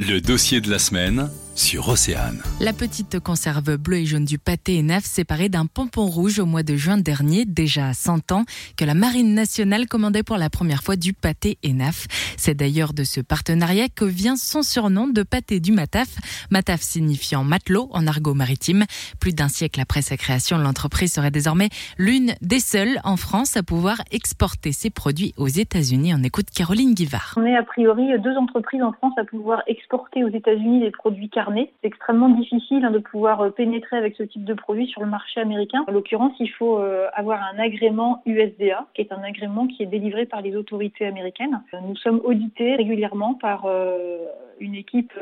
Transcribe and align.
Le 0.00 0.18
dossier 0.18 0.62
de 0.62 0.70
la 0.70 0.78
semaine 0.78 1.28
sur 1.54 1.88
Océane. 1.88 2.42
La 2.60 2.72
petite 2.72 3.18
conserve 3.20 3.76
bleue 3.76 3.98
et 3.98 4.06
jaune 4.06 4.24
du 4.24 4.38
pâté 4.38 4.78
ENAF 4.80 5.04
séparée 5.04 5.48
d'un 5.48 5.66
pompon 5.66 6.06
rouge 6.06 6.38
au 6.38 6.46
mois 6.46 6.62
de 6.62 6.76
juin 6.76 6.96
dernier, 6.96 7.44
déjà 7.44 7.88
à 7.88 7.94
100 7.94 8.32
ans, 8.32 8.44
que 8.76 8.84
la 8.84 8.94
Marine 8.94 9.34
nationale 9.34 9.86
commandait 9.86 10.22
pour 10.22 10.36
la 10.36 10.50
première 10.50 10.82
fois 10.82 10.96
du 10.96 11.12
pâté 11.12 11.58
ENAF. 11.64 12.06
C'est 12.36 12.54
d'ailleurs 12.54 12.92
de 12.92 13.04
ce 13.04 13.20
partenariat 13.20 13.88
que 13.88 14.04
vient 14.04 14.36
son 14.36 14.62
surnom 14.62 15.06
de 15.08 15.22
pâté 15.22 15.60
du 15.60 15.72
Mataf. 15.72 16.08
Mataf 16.50 16.80
signifiant 16.80 17.44
matelot 17.44 17.88
en 17.92 18.06
argot 18.06 18.34
maritime. 18.34 18.84
Plus 19.20 19.34
d'un 19.34 19.48
siècle 19.48 19.80
après 19.80 20.02
sa 20.02 20.16
création, 20.16 20.58
l'entreprise 20.58 21.12
serait 21.12 21.30
désormais 21.30 21.68
l'une 21.98 22.34
des 22.40 22.60
seules 22.60 23.00
en 23.04 23.16
France 23.16 23.56
à 23.56 23.62
pouvoir 23.62 24.02
exporter 24.10 24.72
ses 24.72 24.90
produits 24.90 25.34
aux 25.36 25.48
États-Unis. 25.48 26.12
On 26.14 26.22
écoute 26.22 26.46
Caroline 26.54 26.94
Guivard. 26.94 27.34
On 27.36 27.44
est 27.44 27.56
a 27.56 27.62
priori 27.62 28.08
deux 28.22 28.36
entreprises 28.36 28.82
en 28.82 28.92
France 28.92 29.14
à 29.18 29.24
pouvoir 29.24 29.62
exporter 29.66 30.24
aux 30.24 30.28
États-Unis 30.28 30.80
des 30.80 30.90
produits 30.90 31.28
C'est 31.46 31.88
extrêmement 31.88 32.28
difficile 32.28 32.84
hein, 32.84 32.90
de 32.90 32.98
pouvoir 32.98 33.40
euh, 33.40 33.50
pénétrer 33.50 33.96
avec 33.96 34.16
ce 34.16 34.22
type 34.22 34.44
de 34.44 34.54
produit 34.54 34.86
sur 34.86 35.00
le 35.00 35.06
marché 35.06 35.40
américain. 35.40 35.84
En 35.88 35.92
l'occurrence, 35.92 36.32
il 36.40 36.50
faut 36.50 36.78
euh, 36.78 37.08
avoir 37.14 37.40
un 37.42 37.58
agrément 37.58 38.22
USDA, 38.26 38.86
qui 38.94 39.02
est 39.02 39.12
un 39.12 39.22
agrément 39.22 39.66
qui 39.66 39.82
est 39.82 39.86
délivré 39.86 40.26
par 40.26 40.42
les 40.42 40.56
autorités 40.56 41.06
américaines. 41.06 41.62
Nous 41.86 41.96
sommes 41.96 42.20
audités 42.24 42.76
régulièrement 42.76 43.34
par 43.34 43.64
euh, 43.66 44.18
une 44.58 44.74
équipe 44.74 45.12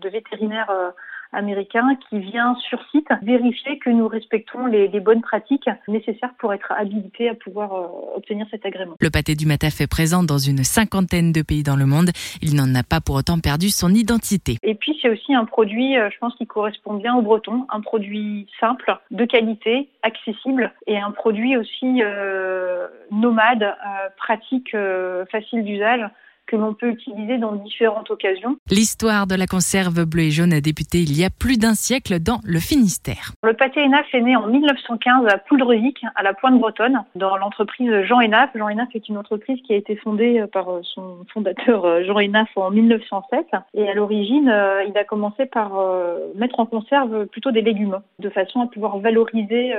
de 0.00 0.08
vétérinaires 0.08 0.70
américain 1.32 1.96
qui 2.08 2.18
vient 2.18 2.54
sur 2.68 2.78
site 2.90 3.08
vérifier 3.22 3.78
que 3.78 3.90
nous 3.90 4.08
respectons 4.08 4.66
les, 4.66 4.88
bonnes 5.00 5.22
pratiques 5.22 5.68
nécessaires 5.88 6.32
pour 6.38 6.52
être 6.52 6.70
habilité 6.72 7.28
à 7.28 7.34
pouvoir 7.34 7.72
euh, 7.74 8.16
obtenir 8.16 8.46
cet 8.50 8.64
agrément. 8.64 8.94
Le 9.00 9.10
pâté 9.10 9.34
du 9.34 9.46
Mataf 9.46 9.80
est 9.80 9.88
présent 9.88 10.22
dans 10.22 10.38
une 10.38 10.62
cinquantaine 10.62 11.32
de 11.32 11.42
pays 11.42 11.62
dans 11.64 11.76
le 11.76 11.86
monde. 11.86 12.10
Il 12.40 12.54
n'en 12.54 12.72
a 12.74 12.82
pas 12.84 13.00
pour 13.00 13.16
autant 13.16 13.38
perdu 13.40 13.70
son 13.70 13.90
identité. 13.90 14.58
Et 14.62 14.74
puis 14.74 14.96
c'est 15.02 15.08
aussi 15.08 15.34
un 15.34 15.44
produit, 15.44 15.98
euh, 15.98 16.08
je 16.12 16.18
pense, 16.18 16.34
qui 16.36 16.46
correspond 16.46 16.94
bien 16.94 17.14
aux 17.16 17.22
Bretons, 17.22 17.66
un 17.70 17.80
produit 17.80 18.46
simple, 18.60 18.96
de 19.10 19.24
qualité, 19.24 19.88
accessible 20.02 20.72
et 20.86 20.98
un 20.98 21.10
produit 21.10 21.56
aussi 21.56 22.02
euh, 22.02 22.86
nomade, 23.10 23.74
pratique, 24.16 24.76
facile 25.30 25.64
d'usage 25.64 26.02
que 26.52 26.56
l'on 26.56 26.74
peut 26.74 26.90
utiliser 26.90 27.38
dans 27.38 27.52
différentes 27.52 28.10
occasions. 28.10 28.56
L'histoire 28.70 29.26
de 29.26 29.34
la 29.34 29.46
conserve 29.46 30.04
bleue 30.04 30.24
et 30.24 30.30
jaune 30.30 30.52
a 30.52 30.60
débuté 30.60 30.98
il 30.98 31.18
y 31.18 31.24
a 31.24 31.30
plus 31.30 31.56
d'un 31.56 31.72
siècle 31.72 32.20
dans 32.20 32.40
le 32.44 32.58
Finistère. 32.58 33.32
Le 33.42 33.54
pâté 33.54 33.82
Enaf 33.82 34.06
est 34.12 34.20
né 34.20 34.36
en 34.36 34.46
1915 34.46 35.26
à 35.28 35.38
Poudrevic, 35.38 36.04
à 36.14 36.22
la 36.22 36.34
Pointe 36.34 36.60
Bretonne, 36.60 37.02
dans 37.14 37.38
l'entreprise 37.38 37.90
Jean 38.02 38.20
Enaf. 38.20 38.50
Jean 38.54 38.68
Enaf 38.68 38.88
est 38.94 39.08
une 39.08 39.16
entreprise 39.16 39.58
qui 39.66 39.72
a 39.72 39.76
été 39.76 39.96
fondée 39.96 40.44
par 40.52 40.66
son 40.82 41.24
fondateur 41.32 41.86
euh, 41.86 42.04
Jean 42.04 42.20
Enaf 42.20 42.48
en 42.56 42.70
1907. 42.70 43.46
Et 43.74 43.88
à 43.88 43.94
l'origine, 43.94 44.48
euh, 44.48 44.84
il 44.84 44.96
a 44.98 45.04
commencé 45.04 45.46
par 45.46 45.78
euh, 45.78 46.18
mettre 46.34 46.60
en 46.60 46.66
conserve 46.66 47.26
plutôt 47.26 47.50
des 47.50 47.62
légumes, 47.62 48.00
de 48.18 48.28
façon 48.28 48.60
à 48.60 48.66
pouvoir 48.66 48.98
valoriser 48.98 49.72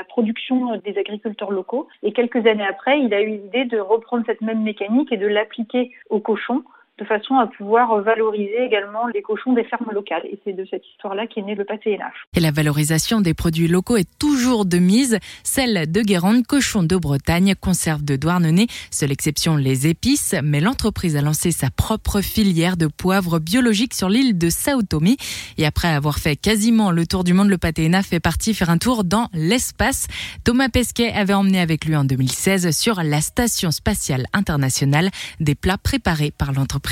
la 0.00 0.04
production 0.04 0.76
des 0.78 0.96
agriculteurs 0.96 1.50
locaux. 1.50 1.86
Et 2.02 2.12
quelques 2.12 2.46
années 2.46 2.66
après, 2.66 3.00
il 3.00 3.12
a 3.12 3.20
eu 3.20 3.32
l'idée 3.32 3.66
de 3.66 3.78
reprendre 3.78 4.24
cette 4.26 4.40
même 4.40 4.62
mécanique 4.62 5.12
et 5.12 5.18
de 5.18 5.26
l'appliquer 5.26 5.92
aux 6.08 6.20
cochons 6.20 6.62
de 7.00 7.04
façon 7.06 7.36
à 7.38 7.46
pouvoir 7.46 8.02
valoriser 8.02 8.62
également 8.64 9.06
les 9.12 9.22
cochons 9.22 9.54
des 9.54 9.64
fermes 9.64 9.90
locales. 9.92 10.22
Et 10.24 10.38
c'est 10.44 10.52
de 10.52 10.66
cette 10.70 10.86
histoire-là 10.92 11.26
qu'est 11.26 11.42
né 11.42 11.54
le 11.54 11.64
pâté 11.64 11.96
NH. 11.96 12.12
Et 12.36 12.40
la 12.40 12.50
valorisation 12.50 13.20
des 13.20 13.32
produits 13.32 13.68
locaux 13.68 13.96
est 13.96 14.08
toujours 14.18 14.66
de 14.66 14.78
mise. 14.78 15.18
Celle 15.42 15.90
de 15.90 16.02
Guérande, 16.02 16.46
cochon 16.46 16.82
de 16.82 16.96
Bretagne, 16.96 17.54
conserve 17.58 18.04
de 18.04 18.16
Douarnenez, 18.16 18.66
seule 18.90 19.12
exception 19.12 19.56
les 19.56 19.86
épices. 19.86 20.34
Mais 20.44 20.60
l'entreprise 20.60 21.16
a 21.16 21.22
lancé 21.22 21.52
sa 21.52 21.70
propre 21.70 22.20
filière 22.20 22.76
de 22.76 22.86
poivre 22.86 23.38
biologique 23.38 23.94
sur 23.94 24.10
l'île 24.10 24.36
de 24.36 24.50
Sao 24.50 24.82
Tomé. 24.82 25.16
Et 25.56 25.64
après 25.64 25.88
avoir 25.88 26.18
fait 26.18 26.36
quasiment 26.36 26.90
le 26.90 27.06
tour 27.06 27.24
du 27.24 27.32
monde, 27.32 27.48
le 27.48 27.58
pâté 27.58 27.88
NH 27.88 28.02
fait 28.02 28.20
partie 28.20 28.52
faire 28.52 28.70
un 28.70 28.78
tour 28.78 29.04
dans 29.04 29.28
l'espace. 29.32 30.06
Thomas 30.44 30.68
Pesquet 30.68 31.12
avait 31.12 31.34
emmené 31.34 31.60
avec 31.60 31.86
lui 31.86 31.96
en 31.96 32.04
2016 32.04 32.76
sur 32.76 33.02
la 33.02 33.22
station 33.22 33.70
spatiale 33.70 34.26
internationale 34.34 35.08
des 35.40 35.54
plats 35.54 35.78
préparés 35.78 36.30
par 36.30 36.52
l'entreprise 36.52 36.89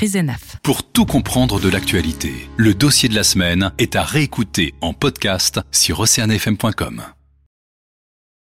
pour 0.62 0.84
tout 0.84 1.06
comprendre 1.06 1.58
de 1.58 1.68
l'actualité, 1.68 2.32
le 2.56 2.72
dossier 2.72 3.08
de 3.08 3.16
la 3.16 3.24
semaine 3.24 3.72
est 3.78 3.96
à 3.96 4.04
réécouter 4.04 4.74
en 4.80 4.92
podcast 4.92 5.60
sur 5.72 5.98
oceanfm.com. 5.98 7.17